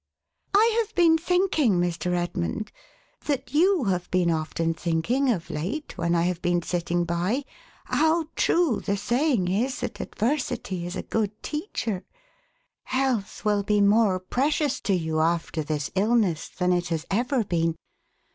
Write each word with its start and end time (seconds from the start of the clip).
"I 0.55 0.77
have 0.81 0.95
been 0.95 1.15
thinking, 1.15 1.73
Mr. 1.75 2.15
Edmund, 2.17 2.71
that 3.25 3.53
you 3.53 3.83
have 3.83 4.09
been 4.09 4.31
often 4.31 4.73
thinking 4.73 5.29
of 5.29 5.51
late, 5.51 5.95
when 5.95 6.15
I 6.15 6.23
have 6.23 6.41
been 6.41 6.63
sitting 6.63 7.03
by, 7.03 7.45
how 7.85 8.25
true 8.35 8.79
the 8.79 8.97
saying 8.97 9.47
is, 9.47 9.81
that 9.81 10.01
adversity 10.01 10.87
is 10.87 10.95
a 10.95 11.03
good 11.03 11.43
teacher. 11.43 12.03
Health 12.85 13.45
will 13.45 13.61
be 13.61 13.79
more 13.79 14.19
precious 14.19 14.79
to 14.89 14.95
you, 14.95 15.19
after 15.19 15.61
this 15.61 15.91
illness, 15.93 16.49
than 16.49 16.73
it 16.73 16.87
has 16.87 17.05
ever 17.11 17.43
been. 17.43 17.75